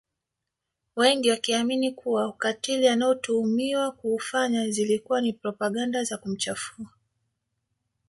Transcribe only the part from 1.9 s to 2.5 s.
kuwa